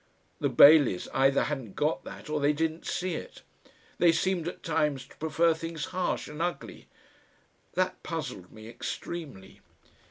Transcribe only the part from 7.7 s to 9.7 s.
That puzzled me extremely.